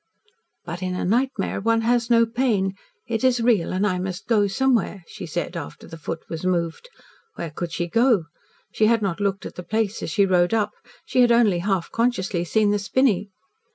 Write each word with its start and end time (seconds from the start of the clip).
"But 0.65 0.81
in 0.81 0.95
a 0.95 1.05
nightmare 1.05 1.61
one 1.61 1.81
has 1.81 2.09
no 2.09 2.25
pain. 2.25 2.73
It 3.05 3.23
is 3.23 3.39
real 3.39 3.71
and 3.71 3.85
I 3.85 3.99
must 3.99 4.25
go 4.25 4.47
somewhere," 4.47 5.03
she 5.07 5.27
said, 5.27 5.55
after 5.55 5.85
the 5.85 5.95
foot 5.99 6.25
was 6.27 6.43
moved. 6.43 6.89
Where 7.35 7.51
could 7.51 7.71
she 7.71 7.85
go? 7.87 8.23
She 8.73 8.87
had 8.87 9.03
not 9.03 9.19
looked 9.19 9.45
at 9.45 9.53
the 9.53 9.61
place 9.61 10.01
as 10.01 10.09
she 10.09 10.25
rode 10.25 10.55
up. 10.55 10.71
She 11.05 11.21
had 11.21 11.31
only 11.31 11.59
half 11.59 11.91
consciously 11.91 12.43
seen 12.45 12.71
the 12.71 12.79
spinney. 12.79 13.29